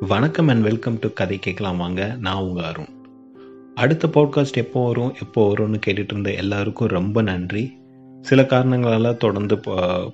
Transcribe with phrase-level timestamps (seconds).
[0.00, 2.16] வணக்கம் and welcome to கதை கேட்கலாம் வாங்க.
[2.20, 2.90] நான் உங்கள் அருண்.
[3.74, 7.72] அடுத்த பாட்காஸ்ட் எப்போ வரும் எப்போ வரும்னு கேட்டுட்டு இருந்த எல்லாருக்கும் ரொம்ப நன்றி.
[8.22, 9.56] சில காரணங்களால் தொடர்ந்து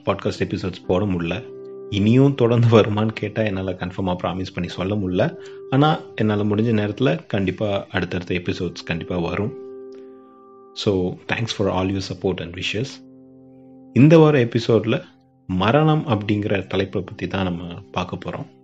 [0.04, 1.44] பாட்காஸ்ட் எபிசோட்ஸ் போட முடில
[1.90, 5.36] இனியும் தொடர்ந்து வருமான்னு கேட்டால் என்னால் கன்ஃபார்மாக ப்ராமிஸ் பண்ணி சொல்ல முடில
[5.70, 9.52] ஆனால் என்னால் முடிஞ்ச நேரத்தில் கண்டிப்பாக அடுத்தடுத்த எபிசோட்ஸ் கண்டிப்பாக வரும்.
[10.84, 12.94] So thanks for all you support and wishes
[13.92, 15.02] இந்த வார எபிசோடில்
[15.46, 18.60] மரணம் அப்படிங்கிற தலைப்பை பற்றி தான் நம்ம பார்க்க போகிறோம்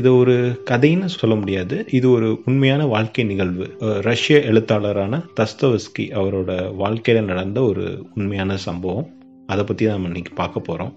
[0.00, 0.34] இது ஒரு
[0.70, 1.76] கதைன்னு சொல்ல முடியாது.
[1.98, 3.66] இது ஒரு உண்மையான வாழ்க்கை நிகழ்வு.
[4.08, 6.50] ரஷ்ய எழுத்தாளரான தஸ்தவஸ்கி அவரோட
[6.82, 9.08] வாழ்க்கையில் நடந்த ஒரு உண்மையான சம்பவம்.
[9.46, 10.92] அதை பற்றி தான் நம்ம இன்னைக்கு பார்க்க போகிறோம்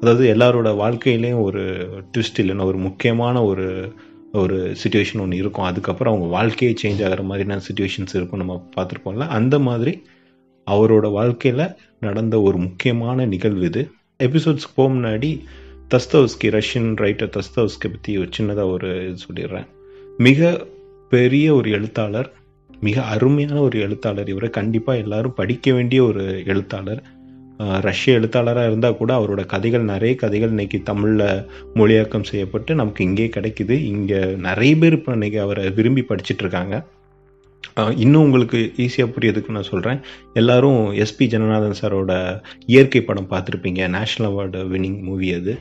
[0.00, 1.62] அதாவது எல்லாரோட வாழ்க்கையிலையும் ஒரு
[2.12, 3.66] ட்விஸ்ட் இல்லைன்னா ஒரு முக்கியமான ஒரு
[4.40, 5.66] ஒரு சுச்சுவேஷன் ஒன்று இருக்கும்.
[5.70, 9.26] அதுக்கப்புறம் அவங்க வாழ்க்கையே சேஞ்ச் ஆகிற மாதிரியான சுச்சுவேஷன்ஸ் இருக்கும் நம்ம பார்த்துருப்போம்ல.
[9.38, 9.92] அந்த மாதிரி
[10.66, 11.66] அவரோட வாழ்க்கையில்
[12.06, 13.82] நடந்த ஒரு முக்கியமான நிகழ்வு இது.
[14.26, 15.30] எபிசோட்ஸ்க்கு போக முன்னாடி
[15.92, 19.66] தஸ்தவஸ்கி ரஷ்யன் ரைட்டர் தஸ்தவஸ்கி பற்றி ஒரு சின்னதாக ஒரு இது சொல்லிடுறேன்.
[20.26, 20.50] மிக
[21.12, 22.28] பெரிய ஒரு எழுத்தாளர்
[22.86, 24.30] மிக அருமையான ஒரு எழுத்தாளர்.
[24.34, 27.02] இவரை கண்டிப்பாக எல்லாரும் படிக்க வேண்டிய ஒரு எழுத்தாளர்.
[27.86, 31.26] ரஷ்ய எழுத்தாளராக இருந்தால் கூட அவரோட கதைகள் நிறைய கதைகள் இன்றைக்கி தமிழில்
[31.80, 33.76] மொழியாக்கம் செய்யப்பட்டு நமக்கு இங்கே கிடைக்குது.
[33.92, 36.74] இங்கே நிறைய பேர் இப்போ இன்றைக்கி அவரை விரும்பி படிச்சிட்டு இருக்காங்க.
[38.04, 40.00] இன்னும் உங்களுக்கு ஈஸியாக புரியதுக்கு நான் சொல்கிறேன்
[40.40, 42.14] எல்லாரும் எஸ்பி ஜனநாதன் சாரோட
[42.72, 43.82] இயற்கை படம் பார்த்துருப்பீங்க.
[43.98, 45.54] நேஷ்னல் அவார்டு வின்னிங் மூவி அது.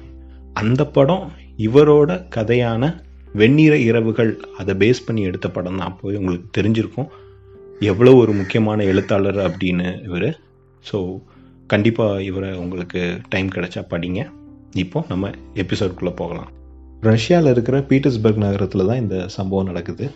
[0.54, 5.98] அந்த படம் இவரோட கதையான வெண்ணிற இரவுகள் அதை பேஸ் பண்ணி எடுத்த படம் தான்.
[6.02, 7.08] போய் உங்களுக்கு தெரிஞ்சிருக்கும்.
[7.80, 10.40] எவ்வளோ ஒரு முக்கியமான எழுத்தாளர் அப்படின்னு இவர்.
[10.92, 11.22] ஸோ
[11.68, 14.30] கண்டிப்பாக இவரை உங்களுக்கு டைம் கிடைச்சா படிங்க.
[14.74, 16.50] இப்போ நம்ம எபிசோட்குள்ளே போகலாம்.
[17.02, 20.12] ரஷ்யாவில் இருக்கிற பீட்டர்ஸ்பர்க் நகரத்தில் தான் இந்த சம்பவம் நடக்குது.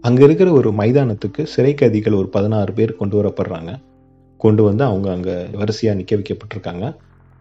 [0.00, 3.80] அங்கே இருக்கிற ஒரு மைதானத்துக்கு சிறை கைதிகள் ஒரு பதினாறு பேர் கொண்டு வரப்படுறாங்க.
[4.36, 6.96] கொண்டு வந்து அவங்க அங்கே வரிசையாக நிற்க வைக்கப்பட்டிருக்காங்க.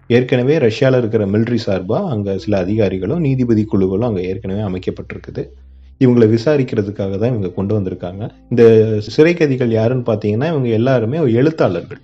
[0.08, 5.44] ஏற்கனவே ரஷ்யாவில் இருக்கிற மிலிட்ரி சார்பாக அங்கே சில அதிகாரிகளும் நீதிபதி குழுக்களும் அங்கே ஏற்கனவே அமைக்கப்பட்டிருக்குது.
[6.00, 8.30] இவங்களை விசாரிக்கிறதுக்காக தான் இவங்க கொண்டு வந்திருக்காங்க.
[8.50, 8.64] இந்த
[9.00, 12.02] சிறை கைதிகள் யாருன்னு பார்த்தீங்கன்னா இவங்க எல்லாருமே ஒரு எழுத்தாளர்கள்.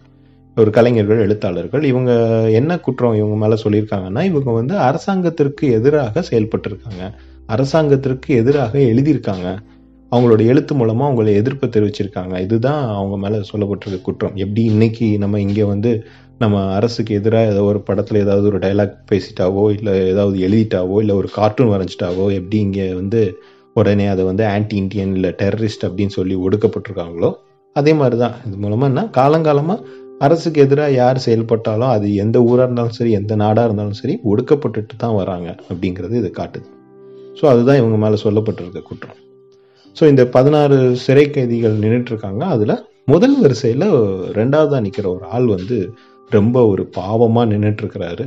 [0.58, 1.84] ஒரு கலைஞர்கள் எழுத்தாளர்கள்.
[1.84, 2.12] இவங்க
[2.50, 7.04] என்ன குற்றம் இவங்க மேலே சொல்லியிருக்காங்கன்னா இவங்க வந்து அரசாங்கத்திற்கு எதிராக செயல்பட்டிருக்காங்க.
[7.46, 9.48] அரசாங்கத்திற்கு எதிராக எழுதியிருக்காங்க.
[10.12, 12.34] அவங்களோட எழுத்து மூலமாக அவங்கள எதிர்ப்பு தெரிவிச்சிருக்காங்க.
[12.40, 14.36] இதுதான் அவங்க மேலே சொல்லப்பட்டிருக்க குற்றம்.
[14.36, 15.92] எப்படி இன்னைக்கு நம்ம இங்கே வந்து
[16.42, 21.30] நம்ம அரசுக்கு எதிராக ஏதோ ஒரு படத்தில் ஏதாவது ஒரு டைலாக் பேசிட்டாவோ இல்லை ஏதாவது எழுதிட்டாவோ இல்லை ஒரு
[21.36, 23.22] கார்ட்டூன் வரைஞ்சிட்டாவோ எப்படி இங்கே வந்து
[23.76, 27.30] உடனே அதை வந்து ஆன்டி இண்டியன் இல்லை டெரரிஸ்ட் அப்படின்னு சொல்லி ஒடுக்கப்பட்டிருக்காங்களோ
[27.76, 29.04] அதே மாதிரி தான் இது மூலமாக என்ன?
[29.18, 29.86] காலங்காலமாக
[30.22, 35.16] அரசுக்கு எதிராக யார் செயல்பட்டாலும் அது எந்த ஊராக இருந்தாலும் சரி எந்த நாடாக இருந்தாலும் சரி ஒடுக்கப்பட்டுட்டு தான்
[35.16, 36.68] வராங்க அப்படிங்கிறது இது காட்டுது.
[37.42, 39.20] ஸோ அதுதான் இவங்க மேலே சொல்லப்பட்டிருக்க குற்றம்.
[39.98, 42.44] ஸோ இந்த பதினாறு சிறை கைதிகள் நின்றுட்டு இருக்காங்க.
[42.46, 43.88] அதில் முதல் வரிசையில்
[44.32, 45.78] ரெண்டாவதாக நிற்கிற ஒரு ஆள் வந்து
[46.34, 48.26] ரொம்ப ஒரு பாவமாக நின்றுட்டு இருக்கிறாரு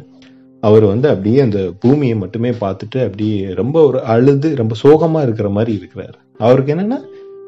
[0.62, 5.72] அவர் வந்து அப்படியே அந்த பூமியை மட்டுமே பார்த்துட்டு அப்படியே ரொம்ப ஒரு அழுது ரொம்ப சோகமாக இருக்கிற மாதிரி
[5.80, 6.16] இருக்கிறாரு.
[6.38, 6.98] அவருக்கு என்னென்னா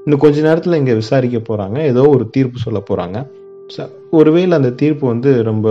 [0.05, 3.19] இன்னும் கொஞ்ச நேரத்தில் இங்கே விசாரிக்க போகிறாங்க ஏதோ ஒரு தீர்ப்பு சொல்ல போகிறாங்க
[4.11, 5.69] ஒருவேளை அந்த தீர்ப்பு வந்து ரொம்ப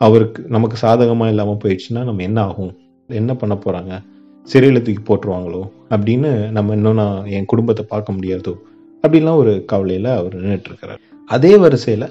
[0.00, 2.72] அவருக்கு நமக்கு சாதகமாக இல்லாமல் போயிடுச்சுன்னா நம்ம என்ன ஆகும்?
[3.08, 3.94] என்ன பண்ண போகிறாங்க
[4.46, 5.60] சிறையில் தூக்கி போட்டுருவாங்களோ?
[5.90, 8.54] அப்படின்னு நம்ம இன்னும் நான் என் குடும்பத்தை பார்க்க முடியாதோ?
[9.02, 11.02] அப்படின்லாம் ஒரு கவலையில் அவர் நின்றுட்டுருக்கிறார்
[11.34, 12.06] அதே வரிசையில்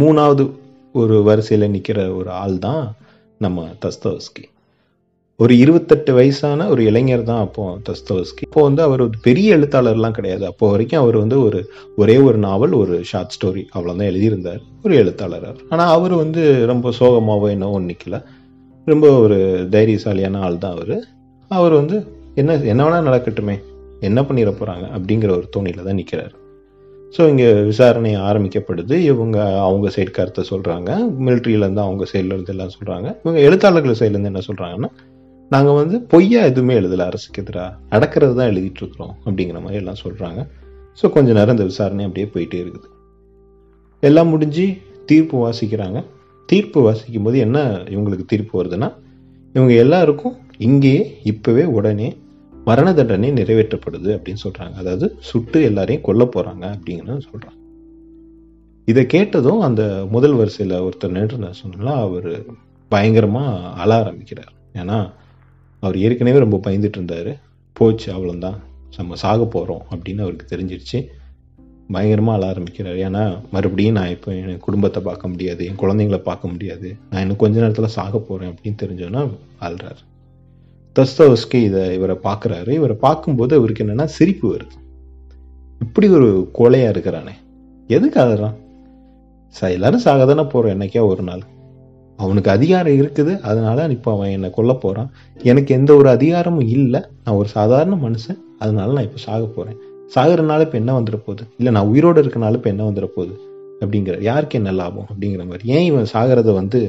[0.00, 0.44] மூணாவது
[1.02, 2.84] ஒரு வரிசையில் நிற்கிற ஒரு ஆள் தான்
[3.40, 4.44] நம்ம தஸ்தவஸ்கி.
[5.40, 8.44] ஒரு இருபத்தெட்டு வயசான ஒரு இளைஞர் தான் அப்போ தஸ்தவஸ்கி.
[8.48, 10.44] இப்போ வந்து அவர் ஒரு பெரிய எழுத்தாளர்லாம் கிடையாது.
[10.46, 11.60] அப்போ வரைக்கும் அவர் வந்து ஒரு
[11.96, 14.62] ஒரே ஒரு நாவல் ஒரு ஷார்ட் ஸ்டோரி அவ்வளோதான் எழுதியிருந்தார்.
[14.84, 16.42] ஒரு எழுத்தாளர் ஆனால் அவர் வந்து
[16.72, 18.18] ரொம்ப சோகமாகவோ என்னவோ நிற்கல
[18.86, 19.38] ரொம்ப ஒரு
[19.76, 20.96] தைரியசாலியான ஆள் தான் அவர்.
[21.50, 21.96] அவர் வந்து
[22.34, 23.56] என்ன என்ன வேணால் நடக்கட்டுமே
[24.00, 26.34] என்ன பண்ணிட போகிறாங்க அப்படிங்கிற ஒரு தோணியில் தான் நிற்கிறார்
[27.16, 28.94] ஸோ இங்கே விசாரணை ஆரம்பிக்கப்படுது.
[29.10, 30.90] இவங்க அவங்க சைடு கருத்தை சொல்கிறாங்க
[31.26, 34.90] மிலிட்ரியிலேருந்து அவங்க சைட்லேருந்து எல்லாம் சொல்கிறாங்க இவங்க எழுத்தாளர்கள் சைட்லேருந்து என்ன சொல்கிறாங்கன்னா
[35.50, 40.40] நாங்கள் வந்து பொய்யா எதுவுமே எழுதலை அரசுக்கு எதிராக நடக்கிறது தான் எழுதிட்டுருக்குறோம் அப்படிங்கிற மாதிரி எல்லாம் சொல்கிறாங்க
[41.00, 42.88] ஸோ கொஞ்சம் நேரம் இந்த விசாரணை அப்படியே போயிட்டே இருக்குது.
[44.02, 44.66] எல்லாம் முடிஞ்சு
[45.10, 45.98] தீர்ப்பு வாசிக்கிறாங்க.
[46.48, 47.58] தீர்ப்பு வாசிக்கும் போது என்ன
[47.94, 48.88] இவங்களுக்கு தீர்ப்பு வருதுன்னா
[49.54, 50.34] இவங்க எல்லாருக்கும்
[50.66, 51.02] இங்கேயே
[51.32, 52.08] இப்போவே உடனே
[52.68, 54.74] மரண தண்டனை நிறைவேற்றப்படுது அப்படின்னு சொல்றாங்க.
[54.82, 57.56] அதாவது சுட்டு எல்லாரையும் கொல்ல போறாங்க அப்படின்னு சொல்றாங்க.
[58.90, 62.30] இதை கேட்டதும் அந்த முதல் வரிசையில் ஒருத்தர் நின்று சொன்னா அவர்
[62.90, 64.52] பயங்கரமாக அழ ஆரம்பிக்கிறார்.
[64.74, 64.98] ஏன்னா
[65.82, 67.30] அவர் ஏற்கனவே ரொம்ப பயந்துட்டு இருந்தார்.
[67.78, 68.58] போச்சு அவ்வளோதான்
[68.96, 70.98] நம்ம சாக போகிறோம் அப்படின்னு அவருக்கு தெரிஞ்சிருச்சு.
[71.94, 72.98] பயங்கரமாக அழ ஆரம்பிக்கிறார்.
[73.06, 76.88] ஏன்னா மறுபடியும் நான் இப்போ என் குடும்பத்தை பார்க்க முடியாது என் குழந்தைங்கள பார்க்க முடியாது.
[77.10, 79.22] நான் இன்னும் கொஞ்ச நேரத்தில் சாக போகிறேன் அப்படின்னு தெரிஞ்சோன்னா
[79.66, 80.02] அழுறாரு.
[80.98, 82.70] தஸ்தவஸ்கி இதை இவரை பார்க்குறாரு.
[82.70, 84.76] இவரை பார்க்கும்போது அவருக்கு என்னென்னா சிரிப்பு வருது.
[85.80, 87.34] இப்படி ஒரு கோலையாக இருக்கிறானே.
[87.88, 88.56] எதுக்கு அழுறான்
[89.54, 91.42] ச எல்லாரும் சாக தானே போகிறோம் என்னைக்கா ஒரு நாள்.
[92.16, 93.40] அவனுக்கு அதிகாரம் இருக்குது.
[93.40, 95.10] அதனால இப்போ அவன் என்னை கொல்ல போகிறான்
[95.42, 97.00] எனக்கு எந்த ஒரு அதிகாரமும் இல்லை.
[97.24, 98.40] நான் ஒரு சாதாரண மனுஷன்.
[98.58, 99.78] அதனால நான் இப்போ சாக போகிறேன்
[100.14, 101.44] சாகிறனால இப்போ என்ன வந்துட போகுது?
[101.58, 103.34] இல்லை நான் உயிரோடு இருக்கனால இப்போ என்ன வந்துட போகுது?
[103.80, 105.08] அப்படிங்கிற யாருக்கு என்ன லாபம்?
[105.12, 105.68] அப்படிங்கிற மாதிரி.
[105.68, 106.80] ஏன் இவன் சாகிறத வந்து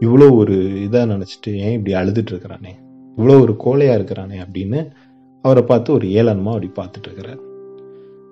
[0.00, 0.56] இவ்வளோ ஒரு
[0.86, 2.72] இதாக நினச்சிட்டு ஏன் இப்படி அழுதுட்டு இருக்கிறானே?
[3.16, 4.80] இவ்வளோ ஒரு கோழையாக இருக்கிறானே அப்படின்னு
[5.44, 7.40] அவரை பார்த்து ஒரு ஏளனமாக அப்படி பார்த்துட்டு இருக்கிறார்.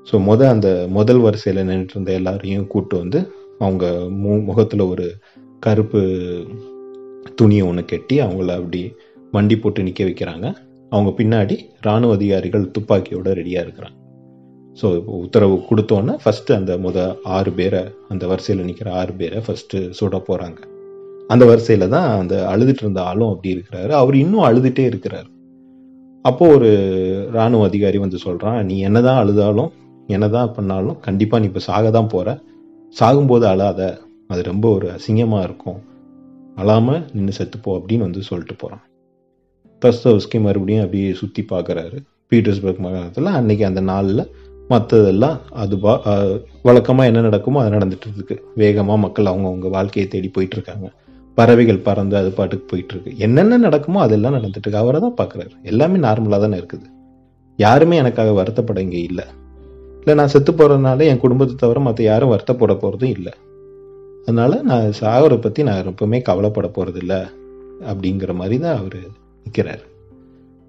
[0.08, 3.20] ஸோ முத அந்த முதல் வரிசையில் நின்றுட்டு இருந்த எல்லாரையும் கூப்பிட்டு வந்து
[3.64, 3.84] அவங்க
[4.22, 5.06] மு முகத்தில் ஒரு
[5.66, 6.00] கருப்பு
[7.38, 8.82] துணியை ஒன்று கட்டி அவங்கள அப்படி
[9.36, 10.46] வண்டி போட்டு நிற்க வைக்கிறாங்க.
[10.92, 13.98] அவங்க பின்னாடி இராணுவ அதிகாரிகள் துப்பாக்கியோட ரெடியாக இருக்கிறாங்க.
[14.80, 16.98] ஸோ இப்போ உத்தரவு கொடுத்தோன்னே ஃபஸ்ட்டு அந்த முத
[17.36, 17.82] ஆறு பேரை
[18.12, 20.60] அந்த வரிசையில் நிற்கிற ஆறு பேரை ஃபஸ்ட்டு சுட போகிறாங்க
[21.32, 23.92] அந்த வரிசையில் தான் அந்த அழுதுட்டு இருந்த ஆளும் அப்படி இருக்கிறாரு.
[24.00, 25.28] அவர் இன்னும் அழுதுகிட்டே இருக்கிறார்.
[26.24, 26.70] அப்போ ஒரு
[27.32, 29.70] இராணுவ அதிகாரி வந்து சொல்கிறான் நீ என்னதான் அழுதாலும்
[30.08, 32.30] என்னதான் பண்ணாலும் கண்டிப்பாக நீ இப்போ சாக தான் போகிற
[32.96, 33.80] சாகும்போது அழாத.
[34.32, 35.80] அது ரொம்ப ஒரு அசிங்கமாக இருக்கும்.
[36.60, 38.82] அழாமல் நின்று செத்துப்போ அப்படின்னு வந்து சொல்லிட்டு போகிறான்
[39.82, 41.96] தஸ்தவஸ்கி மறுபடியும் அப்படியே சுற்றி பார்க்குறாரு
[42.32, 44.24] பீட்டர்ஸ்பர்க் மாகாணத்தில் அன்னைக்கு அந்த நாளில்
[44.70, 45.94] மற்றதெல்லாம் அது பா
[46.66, 48.36] வழக்கமாக என்ன நடக்குமோ அது நடந்துட்டு இருக்கு.
[48.60, 50.86] வேகமாக மக்கள் அவங்கவுங்க வாழ்க்கையை தேடி போயிட்டு இருக்காங்க.
[51.38, 55.54] பறவைகள் பறந்து அது பாட்டுக்கு போயிட்டு இருக்கு என்னென்ன நடக்குமோ அதெல்லாம் நடந்துட்டு இருக்கு அவரை தான் பார்க்குறாரு.
[55.70, 56.86] எல்லாமே நார்மலாக தானே இருக்குது.
[57.58, 59.26] யாருமே எனக்காக வருத்தப்பட இங்கே இல்லை.
[60.00, 63.32] இல்லை நான் செத்து போகிறதுனால என் குடும்பத்தை தவிர மற்ற யாரும் வருத்தப்பட போகிறதும் இல்லை.
[64.26, 67.20] அதனால நான் சாகரை பற்றி நான் எப்பவுமே கவலைப்பட போகிறது இல்லை
[67.90, 68.98] அப்படிங்கிற மாதிரி தான் அவர்
[69.46, 69.84] நிற்கிறார்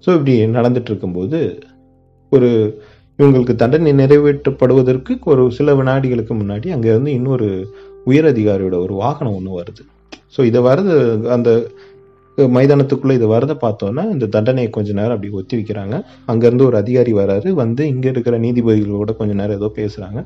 [0.04, 1.38] ஸோ இப்படி நடந்துட்டு இருக்கும்போது
[2.32, 2.48] ஒரு
[3.18, 7.48] இவங்களுக்கு தண்டனை நிறைவேற்றப்படுவதற்கு ஒரு சில வினாடிகளுக்கு முன்னாடி அங்கேருந்து இன்னொரு
[8.10, 9.84] உயர் அதிகாரியோட ஒரு வாகனம் ஒன்று வருது.
[10.34, 10.94] ஸோ இதை வரது
[11.36, 11.50] அந்த
[12.56, 15.94] மைதானத்துக்குள்ளே இதை வரதை பார்த்தோன்னா இந்த தண்டனையை கொஞ்ச நேரம் அப்படி ஒத்தி வைக்கிறாங்க.
[16.32, 20.22] அங்கேருந்து ஒரு அதிகாரி வராரு வந்து இங்கே இருக்கிற நீதிபதிகளோட கொஞ்ச நேரம் ஏதோ பேசுகிறாங்க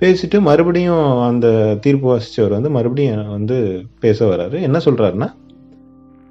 [0.00, 1.46] பேசிட்டு மறுபடியும் அந்த
[1.84, 3.56] தீர்ப்பு வாசித்தவர் வந்து மறுபடியும் வந்து
[4.04, 4.56] பேச வராரு.
[4.66, 5.28] என்ன சொல்கிறாருன்னா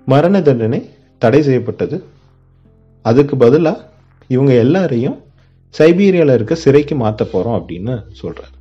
[0.08, 0.80] மரண தண்டனை
[1.22, 1.98] தடை செய்யப்பட்டது.
[3.06, 3.86] அதுக்கு பதிலாக
[4.30, 5.18] இவங்க எல்லாரையும்
[5.74, 8.56] சைபீரியாவில் இருக்க சிறைக்கு மாற்ற போகிறோம் அப்படின்னு சொல்கிறார்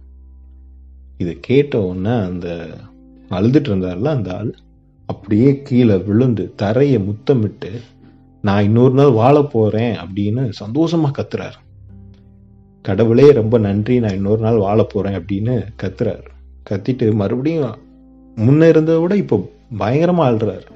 [1.23, 2.49] இதை கேட்ட உடனே அந்த
[3.31, 4.51] அழுதுட்டு இருந்தார்ல அந்த ஆள்
[5.09, 7.71] அப்படியே கீழே விழுந்து தரையை முத்தமிட்டு
[8.45, 11.59] நான் இன்னொரு நாள் வாழ போகிறேன் அப்படின்னு சந்தோஷமாக கத்துறாரு.
[12.85, 14.01] கடவுளே ரொம்ப நன்றி.
[14.01, 16.27] நான் இன்னொரு நாள் வாழ போகிறேன் அப்படின்னு கத்துறாரு.
[16.71, 17.75] கத்திட்டு மறுபடியும்
[18.37, 19.37] முன்னே இருந்ததை விட இப்போ
[19.79, 20.67] பயங்கரமாக ஆள்றாரு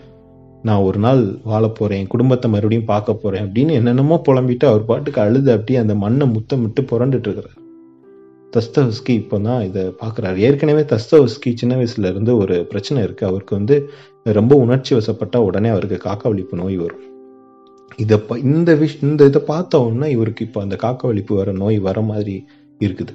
[0.62, 5.52] நான் ஒரு நாள் வாழ போகிறேன் குடும்பத்தை மறுபடியும் பார்க்க போகிறேன் அப்படின்னு என்னென்னமோ புலம்பிட்டு அவர் பாட்டுக்கு அழுது
[5.52, 7.58] அப்படியே அந்த மண்ணை முத்தமிட்டு புரண்டுட்டு இருக்கிறார்
[8.56, 10.36] தஸ்தவஸ்கி இப்போ தான் இதை பார்க்குறாரு.
[10.36, 13.90] ஏற்கனவே தஸ்தவஸ்கி சின்ன வயசுல இருந்து ஒரு பிரச்சனை இருக்குது அவருக்கு வந்து
[14.22, 17.00] ரொம்ப உணர்ச்சி வசப்பட்டா உடனே அவருக்கு காக்க வலிப்பு நோய் வரும்.
[17.96, 22.00] இதை இந்த விஷ் இந்த இதை பார்த்த உடனே இவருக்கு இப்போ அந்த காக்க வலிப்பு வர நோய் வர
[22.00, 22.44] மாதிரி
[22.78, 23.14] இருக்குது.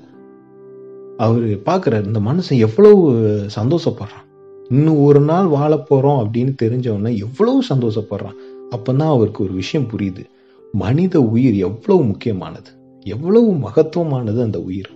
[1.17, 3.11] அவர் பார்க்குறாரு இந்த மனுஷன் எவ்வளவு
[3.59, 4.25] சந்தோஷப்படுறான்.
[4.69, 8.37] இன்னும் ஒரு நாள் வாழ போகிறோம் அப்படின்னு தெரிஞ்சவொன்னே எவ்வளவு சந்தோஷப்படுறான்.
[8.71, 10.23] அப்போதான் அவருக்கு ஒரு விஷயம் புரியுது.
[10.71, 12.69] மனித உயிர் எவ்வளவு முக்கியமானது?
[13.05, 14.89] எவ்வளவு மகத்துவமானது அந்த உயிர்?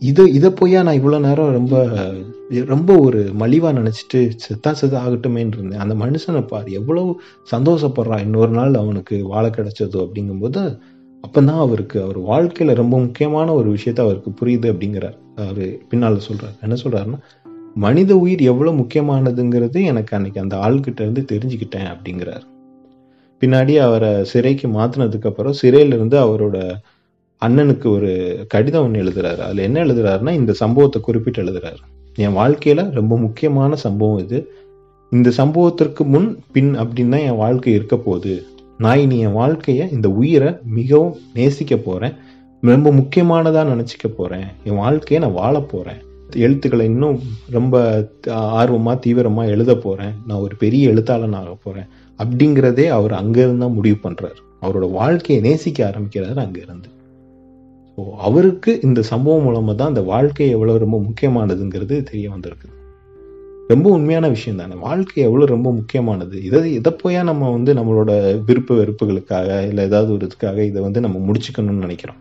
[0.00, 1.74] இதை இதை போயா நான் இவ்வளோ நேரம் ரொம்ப
[2.66, 5.82] ரொம்ப ஒரு மலிவாக நினச்சிட்டு செத்தா செத்தா ஆகட்டுமேன்னு இருந்தேன்.
[5.84, 7.02] அந்த மனுஷனை பார் எவ்வளோ
[7.52, 10.62] சந்தோஷப்படுறான் இன்னொரு நாள் அவனுக்கு வாழ கிடைச்சதோ அப்படிங்கும்போது
[11.24, 15.16] அப்போ தான் அவருக்கு அவர் வாழ்க்கையில் ரொம்ப முக்கியமான ஒரு விஷயத்த அவருக்கு புரியுது அப்படிங்கிறார்.
[15.36, 17.20] அவர் பின்னால் சொல்கிறார் என்ன சொல்கிறாருன்னா
[17.76, 22.44] மனித உயிர் எவ்வளோ முக்கியமானதுங்கிறது எனக்கு அன்னைக்கு அந்த ஆள்கிட்ட இருந்து தெரிஞ்சுக்கிட்டேன் அப்படிங்கிறார்.
[23.42, 26.56] பின்னாடி அவரை சிறைக்கு மாற்றினதுக்கப்புறம் சிறையிலிருந்து அவரோட
[27.42, 28.10] அண்ணனுக்கு ஒரு
[28.48, 29.36] கடிதம் ஒன்று எழுதுறாரு.
[29.36, 31.80] அதில் என்ன எழுதுறாருன்னா இந்த சம்பவத்தை குறிப்பிட்டு எழுதுறாரு.
[32.16, 34.38] என் வாழ்க்கையில் ரொம்ப முக்கியமான சம்பவம் இது.
[35.12, 38.46] இந்த சம்பவத்திற்கு முன் பின் அப்படின்னு தான் என் வாழ்க்கை இருக்க போகுது.
[38.78, 42.14] நான் இனி என் வாழ்க்கையை இந்த உயிரை மிகவும் நேசிக்க போகிறேன்
[42.62, 46.02] ரொம்ப முக்கியமானதாக நினச்சிக்க போகிறேன் என் வாழ்க்கையை நான் வாழ போகிறேன்
[46.36, 47.18] எழுத்துக்களை இன்னும்
[47.50, 47.74] ரொம்ப
[48.30, 53.98] ஆர்வமாக தீவிரமாக எழுத போகிறேன் நான் ஒரு பெரிய எழுத்தாளன் ஆக போகிறேன் அப்படிங்கிறதே அவர் அங்கேருந்து தான் முடிவு
[54.02, 56.88] பண்ணுறாரு அவரோட வாழ்க்கையை நேசிக்க ஆரம்பிக்கிறாரு அங்கேருந்து.
[58.18, 62.68] அவருக்கு இந்த சம்பவம் மூலமாக தான் அந்த வாழ்க்கை எவ்வளோ ரொம்ப முக்கியமானதுங்கிறது தெரிய வந்திருக்கு.
[63.68, 64.74] ரொம்ப உண்மையான விஷயம் தானே.
[64.74, 66.44] வாழ்க்கை எவ்வளோ ரொம்ப முக்கியமானது.
[66.44, 71.32] இதை இதை போயா நம்ம வந்து நம்மளோட விருப்ப வெறுப்புகளுக்காக இல்லை ஏதாவது ஒரு இதுக்காக இதை வந்து நம்ம
[71.32, 72.16] முடிச்சுக்கணும்னு நினைக்கிறோம்.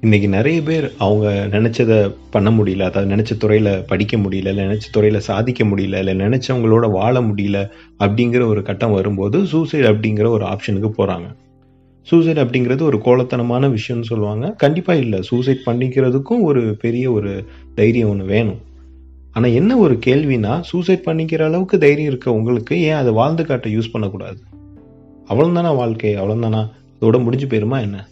[0.00, 5.16] இன்னைக்கு நிறைய பேர் அவங்க நினைச்சதை பண்ண முடியல அதாவது நினைச்ச துறையில படிக்க முடியல இல்லை நினைச்ச துறையில
[5.16, 11.36] சாதிக்க முடியல இல்லை நினைச்சவங்களோட வாழ முடியல அப்படிங்கிற ஒரு கட்டம் வரும்போது சூசைட் அப்படிங்கிற ஒரு ஆப்ஷனுக்கு போறாங்க.
[12.10, 14.50] சூசைட் அப்படிங்கிறது ஒரு கோலத்தனமான விஷயம்னு சொல்லுவாங்க.
[14.50, 15.22] கண்டிப்பாக இல்லை.
[15.22, 18.60] சூசைட் பண்ணிக்கிறதுக்கும் ஒரு பெரிய ஒரு தைரியம் ஒன்று வேணும்.
[19.32, 23.92] ஆனால் என்ன ஒரு கேள்வினா சூசைட் பண்ணிக்கிற அளவுக்கு தைரியம் இருக்க உங்களுக்கு ஏன் அதை வாழ்ந்து காட்ட யூஸ்
[23.92, 24.38] பண்ணக்கூடாது?
[25.28, 26.16] அவ்வளோதானா வாழ்க்கை?
[26.16, 28.08] அவ்வளோதானா அதோட முடிஞ்சு போயிருமா என்ன?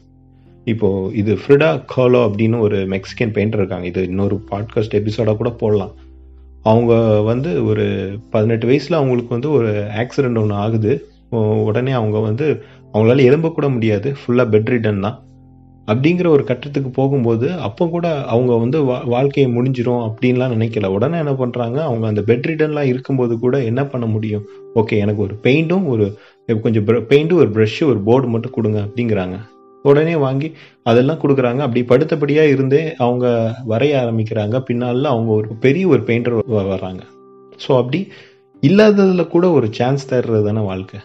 [0.64, 3.87] இப்போது இது ஃப்ரிடா காலோ அப்படின்னு ஒரு மெக்சிகன் பெயிண்டர் இருக்காங்க.
[3.87, 5.95] இது இன்னொரு பாட்காஸ்ட் எபிசோடாக கூட போடலாம்.
[6.62, 11.08] அவங்க வந்து ஒரு பதினெட்டு வயசில் அவங்களுக்கு வந்து ஒரு ஆக்சிடெண்ட் ஒன்று ஆகுது.
[11.68, 12.47] உடனே அவங்க வந்து
[12.92, 14.11] அவங்களால எலும்ப கூட முடியாது.
[14.18, 15.16] ஃபுல்லாக பெட் ரிட்டன் தான்.
[15.88, 20.87] அப்படிங்கிற ஒரு கட்டத்துக்கு போகும்போது அப்போ கூட அவங்க வந்து வா வாழ்க்கையை முடிஞ்சிரும் அப்படின்லாம் நினைக்கல.
[20.87, 24.44] உடனே என்ன பண்ணுறாங்க அவங்க அந்த பெட் ரிட்டன்லாம் இருக்கும்போது கூட என்ன பண்ண முடியும்?
[24.75, 26.06] ஓகே எனக்கு ஒரு பெயிண்ட்டும் ஒரு
[26.62, 29.38] கொஞ்சம் பெயிண்ட்டும் ஒரு ப்ரஷ்ஷு ஒரு போர்டு மட்டும் கொடுங்க அப்படிங்கிறாங்க.
[29.85, 30.49] உடனே வாங்கி
[30.82, 31.61] அதெல்லாம் கொடுக்குறாங்க.
[31.66, 33.26] அப்படி படுத்தபடியாக இருந்தே அவங்க
[33.68, 34.58] வரைய ஆரம்பிக்கிறாங்க.
[34.61, 36.37] பின்னால் அவங்க ஒரு பெரிய ஒரு பெயிண்டர்
[36.73, 37.02] வர்றாங்க.
[37.66, 38.00] ஸோ அப்படி
[38.61, 41.00] இல்லாததில் கூட ஒரு சான்ஸ் தர்றது தானே வாழ்க்கை.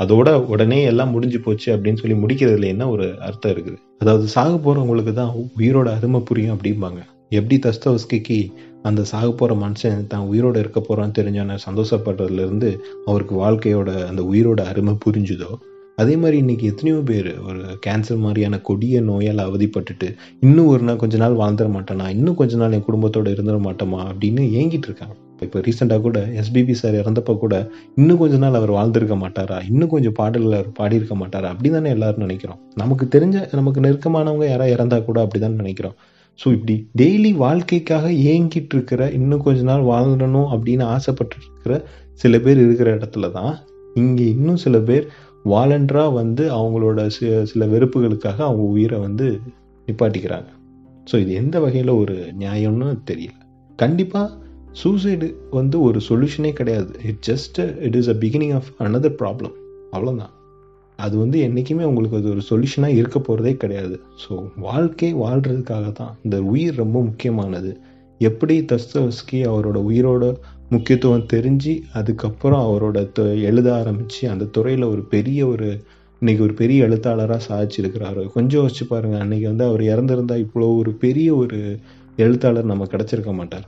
[0.00, 3.78] அதோட உடனே எல்லாம் முடிஞ்சு போச்சு அப்படின்னு சொல்லி முடிக்கிறதுல என்ன ஒரு அர்த்தம் இருக்குது?
[3.98, 7.00] அதாவது சாக போறவங்களுக்கு தான் உயிரோட அருமை புரியும் அப்படிம்பாங்க.
[7.28, 8.50] எப்படி தஸ்தவஸ்கிக்கு
[8.82, 14.60] அந்த சாக போற மனுஷன் தான் உயிரோட இருக்க போறான்னு தெரிஞ்சோன்னு சந்தோஷப்படுறதுல இருந்து அவருக்கு வாழ்க்கையோட அந்த உயிரோட
[14.60, 15.50] அருமை புரிஞ்சுதோ?
[15.96, 21.16] அதே மாதிரி இன்னைக்கு எத்தனையோ பேர் ஒரு கேன்சர் மாதிரியான கொடிய நோயால் அவதிப்பட்டுட்டு இன்னும் ஒரு நாள் கொஞ்ச
[21.16, 22.08] நாள் வாழ்ந்துட மாட்டேனா?
[22.08, 24.02] இன்னும் கொஞ்ச நாள் என் குடும்பத்தோடு இருந்துட மாட்டோமா?
[24.10, 25.16] அப்படின்னு ஏங்கிட்டு இருக்காங்க.
[25.46, 27.54] இப்போ ரீசெண்டாக கூட எஸ்பிபி சார் இறந்தப்ப கூட
[27.96, 29.58] இன்னும் கொஞ்ச நாள் அவர் வாழ்ந்திருக்க மாட்டாரா?
[29.70, 31.48] இன்னும் கொஞ்சம் பாடல்கள் அவர் பாடியிருக்க மாட்டாரா?
[31.52, 32.60] அப்படி தானே எல்லாரும் நினைக்கிறோம்.
[32.74, 35.96] நமக்கு தெரிஞ்ச நமக்கு நெருக்கமானவங்க யாராவது இறந்தா கூட அப்படிதான் நினைக்கிறோம்.
[36.38, 41.76] ஸோ இப்படி டெய்லி வாழ்க்கைக்காக ஏங்கிட்டு இருக்கிற இன்னும் கொஞ்ச நாள் வாழணும் அப்படின்னு ஆசைப்பட்டு இருக்கிற
[42.12, 43.54] சில பேர் இருக்கிற இடத்துல தான்
[43.94, 45.06] இங்கே இன்னும் சில பேர்
[45.44, 47.06] வாலண்டராக வந்து அவங்களோட
[47.52, 49.26] சில வெறுப்புகளுக்காக அவங்க உயிரை வந்து
[49.88, 50.50] நிப்பாட்டிக்கிறாங்க.
[51.10, 53.38] ஸோ இது எந்த வகையில் ஒரு நியாயம்னு தெரியல.
[53.78, 54.46] கண்டிப்பாக
[54.82, 56.92] சூசைடு வந்து ஒரு சொல்யூஷனே கிடையாது.
[57.04, 59.54] It just it is a beginning of another problem
[59.92, 60.34] அவ்வளோதான்
[60.98, 64.00] அது வந்து என்றைக்குமே உங்களுக்கு அது ஒரு சொல்யூஷனாக இருக்க போகிறதே கிடையாது.
[64.22, 67.80] ஸோ வாழ்க்கை வாழ்கிறதுக்காக தான் இந்த உயிர் ரொம்ப முக்கியமானது.
[68.20, 70.34] எப்படி தஸ்தவஸ்கி அவரோட உயிரோட
[70.70, 72.98] முக்கியத்துவம் தெரிஞ்சு அதுக்கப்புறம் அவரோட
[73.40, 75.80] எழுத ஆரம்பித்து அந்த துறையில் ஒரு பெரிய ஒரு
[76.22, 78.26] இன்னைக்கு ஒரு பெரிய எழுத்தாளராக சாதிச்சிருக்கிறாரு.
[78.26, 79.18] கொஞ்சம் வச்சு பாருங்க.
[79.18, 81.78] அன்னைக்கு வந்து அவர் இறந்துருந்தால் இவ்வளோ ஒரு பெரிய ஒரு
[82.16, 83.66] எழுத்தாளர் நம்ம கிடச்சிருக்க மாட்டார்.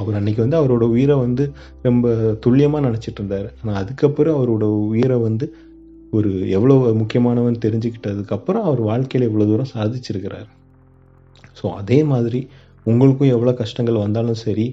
[0.00, 1.44] அவர் அன்னைக்கு வந்து அவரோட உயிரை வந்து
[1.82, 2.12] ரொம்ப
[2.44, 3.48] துல்லியமாக நினச்சிட்டு இருந்தார்.
[3.60, 5.46] ஆனால் அதுக்கப்புறம் அவரோட உயிரை வந்து
[6.16, 10.48] ஒரு எவ்வளோ முக்கியமானவன் தெரிஞ்சுக்கிட்டதுக்கப்புறம் அவர் வாழ்க்கையில் இவ்வளோ தூரம் சாதிச்சிருக்கிறார்.
[11.60, 12.40] ஸோ அதே மாதிரி
[12.86, 14.66] உங்களுக்கும் எவ்வளோ கஷ்டங்கள் வந்தாலும் சரி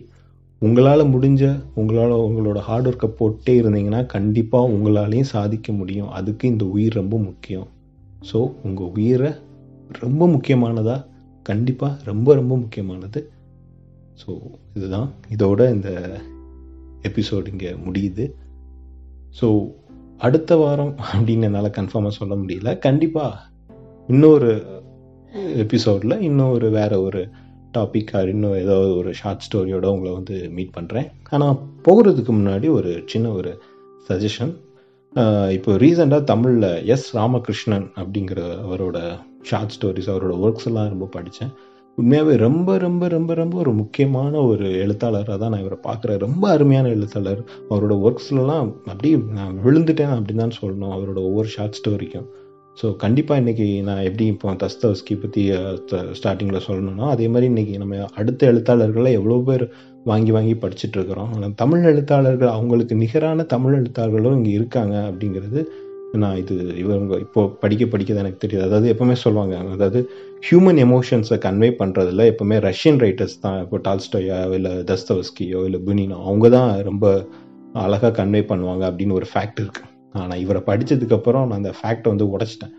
[0.62, 1.44] உங்களால் முடிஞ்ச
[1.76, 6.10] உங்களால் உங்களோட ஹார்ட் ஒர்க்கை போட்டே இருந்தீங்கன்னா கண்டிப்பாக உங்களாலையும் சாதிக்க முடியும்.
[6.10, 7.68] அதுக்கு இந்த உயிர் ரொம்ப முக்கியம்.
[8.32, 9.32] ஸோ உங்கள் உயிரை
[10.00, 11.06] ரொம்ப முக்கியமானதாக
[11.46, 13.22] கண்டிப்பாக ரொம்ப ரொம்ப முக்கியமானது
[14.22, 14.32] ஸோ
[14.74, 15.10] இதுதான்.
[15.36, 15.92] இதோட இந்த
[17.10, 18.26] எபிசோடு இங்கே முடியுது.
[19.42, 19.48] ஸோ
[20.18, 22.72] அடுத்த வாரம் அப்படின்னு என்னால் கன்ஃபார்மாக சொல்ல முடியல.
[22.80, 23.40] கண்டிப்பாக
[24.10, 24.52] இன்னொரு
[25.64, 27.22] எபிசோடில் இன்னொரு வேறு ஒரு
[27.78, 32.92] டாபிக் ஆர் இன்னும் ஏதாவது ஒரு ஷார்ட் ஸ்டோரியோட உங்களை வந்து மீட் பண்ணுறேன் ஆனால் போகிறதுக்கு முன்னாடி ஒரு
[33.06, 33.52] சின்ன ஒரு
[34.10, 34.54] சஜஷன்
[35.56, 38.98] இப்போ ரீசெண்டாக தமிழில் எஸ் ராமகிருஷ்ணன் அப்படிங்கிற அவரோட
[39.42, 41.54] ஷார்ட் ஸ்டோரிஸ் அவரோட ஒர்க்ஸ் எல்லாம் ரொம்ப படித்தேன்
[41.98, 46.22] உண்மையாகவே ரொம்ப ரொம்ப ரொம்ப ரொம்ப ஒரு முக்கியமான ஒரு எழுத்தாளராக தான் நான் இவரை பார்க்குறேன்.
[46.26, 47.42] ரொம்ப அருமையான எழுத்தாளர்.
[47.70, 50.94] அவரோட ஒர்க்ஸ்லலாம் அப்படியே நான் விழுந்துட்டேன் அப்படின்னு தான் சொல்லணும்.
[50.98, 52.30] அவரோட ஒவ்வொரு ஷார்ட் ஸ்டோரிக்கும்
[52.78, 55.42] ஸோ கண்டிப்பாக இன்றைக்கி நான் எப்படி இப்போ தஸ்தவஸ்கி பற்றி
[56.20, 59.66] ஸ்டார்டிங்கில் சொல்லணும்னா அதே மாதிரி இன்றைக்கி நம்ம அடுத்த எழுத்தாளர்களை எவ்வளோ பேர்
[60.04, 61.32] வாங்கி வாங்கி படிச்சுட்டு இருக்கிறோம்.
[61.36, 65.62] ஆனால் தமிழ் எழுத்தாளர்கள் அவங்களுக்கு நிகரான தமிழ் எழுத்தாளர்களும் இங்கே இருக்காங்க அப்படிங்கிறது
[66.22, 68.66] நான் இது இவங்க இப்போ படிக்க படிக்க தான் எனக்கு தெரியுது.
[68.68, 70.00] அதாவது எப்பவுமே சொல்லுவாங்க அதாவது
[70.48, 76.50] ஹியூமன் எமோஷன்ஸை கன்வே பண்ணுறதுல எப்பவுமே ரஷ்யன் ரைட்டர்ஸ் தான் இப்போ டால்ஸ்டோயா இல்லை தஸ்தவஸ்கியோ இல்லை புனினோ அவங்க
[76.58, 77.06] தான் ரொம்ப
[77.86, 79.84] அழகாக கன்வே பண்ணுவாங்க அப்படின்னு ஒரு ஃபேக்ட் இருக்கு.
[80.20, 82.76] ஆனால் இவரை படித்ததுக்கப்புறம் நான் அந்த ஃபேக்டை வந்து உடைச்சிட்டேன்.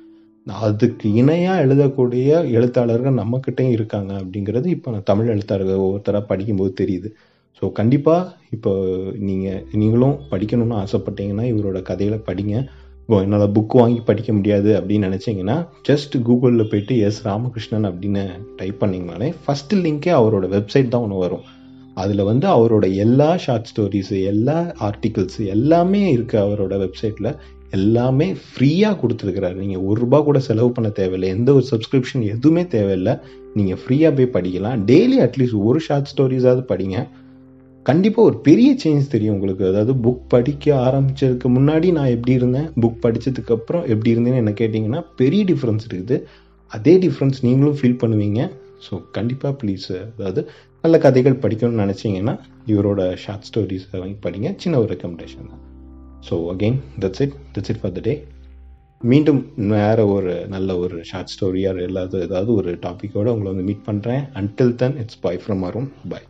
[0.66, 7.10] அதுக்கு இணையாக எழுதக்கூடிய எழுத்தாளர்கள் நம்மக்கிட்டையும் இருக்காங்க அப்படிங்கிறது இப்போ நான் தமிழ் எழுத்தாளர்கள் ஒவ்வொருத்தராக படிக்கும்போது தெரியுது.
[7.58, 8.72] ஸோ கண்டிப்பாக இப்போ
[9.28, 12.54] நீங்கள் நீங்களும் படிக்கணும்னு ஆசைப்பட்டீங்கன்னா இவரோட கதைகளை படிங்க.
[13.08, 18.22] என்னால் புக் வாங்கி படிக்க முடியாது அப்படின்னு நினச்சிங்கன்னா ஜஸ்ட் கூகுளில் போயிட்டு எஸ் ராமகிருஷ்ணன் அப்படின்னு
[18.56, 21.40] டைப் பண்ணிங்கனாலே ஃபஸ்ட்டு லிங்கே அவரோட வெப்சைட் தான் ஒன்று வரும்.
[21.94, 27.36] அதில் வந்து அவரோட எல்லா ஷார்ட் ஸ்டோரிஸு எல்லா ஆர்டிகிள்ஸு எல்லாமே இருக்குது அவரோட வெப்சைட்டில்
[27.70, 29.54] எல்லாமே ஃப்ரீயாக கொடுத்துருக்குறாரு.
[29.54, 31.28] நீங்கள் ஒரு ரூபா கூட செலவு பண்ண தேவையில்லை.
[31.28, 33.16] எந்த ஒரு சப்ஸ்கிரிப்ஷன் எதுவுமே தேவையில்லை.
[33.54, 34.80] நீங்கள் ஃப்ரீயாக போய் படிக்கலாம்.
[34.86, 37.08] டெய்லி அட்லீஸ்ட் ஒரு ஷார்ட் ஸ்டோரிஸாவது படிங்க.
[37.88, 39.64] கண்டிப்பாக ஒரு பெரிய சேஞ்ச் தெரியும் உங்களுக்கு.
[39.70, 42.68] அதாவது புக் படிக்க ஆரம்பிச்சதுக்கு முன்னாடி நான் எப்படி இருந்தேன்?
[42.82, 46.18] புக் படித்ததுக்கப்புறம் எப்படி இருந்தேன்னு என்ன கேட்டிங்கன்னா பெரிய டிஃப்ரென்ஸ் இருக்குது.
[46.72, 48.42] அதே டிஃப்ரென்ஸ் நீங்களும் ஃபீல் பண்ணுவீங்க.
[48.86, 50.42] ஸோ கண்டிப்பாக ப்ளீஸ் அதாவது
[50.84, 52.34] நல்ல கதைகள் படிக்கணும்னு நினச்சிங்கன்னா
[52.72, 54.48] இவரோட ஷார்ட் ஸ்டோரிஸ் வாங்கி படிங்க.
[54.62, 55.62] சின்ன ஒரு ரெக்கமெண்டேஷன் தான்.
[56.28, 58.14] So again that's it that's it for the day
[59.00, 59.40] மீண்டும்
[59.74, 64.76] வேறு ஒரு நல்ல ஒரு ஷார்ட் ஸ்டோரியாக இல்லாத ஏதாவது ஒரு டாப்பிக்கோடு உங்களை வந்து மீட் பண்ணுறேன் until
[64.82, 66.26] then it's bye from அரும் பாய்